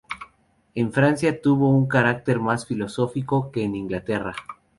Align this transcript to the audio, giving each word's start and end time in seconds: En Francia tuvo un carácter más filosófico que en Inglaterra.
En 0.73 0.91
Francia 0.91 1.43
tuvo 1.43 1.69
un 1.69 1.87
carácter 1.87 2.39
más 2.39 2.65
filosófico 2.65 3.51
que 3.51 3.63
en 3.65 3.75
Inglaterra. 3.75 4.35